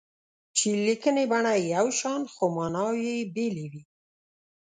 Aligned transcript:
چې 0.57 0.69
لیکني 0.85 1.25
بڼه 1.31 1.53
یې 1.57 1.67
یو 1.75 1.87
شان 1.99 2.21
خو 2.33 2.45
ماناوې 2.55 3.01
یې 3.19 3.29
بېلې 3.35 3.65
وي. 3.71 3.83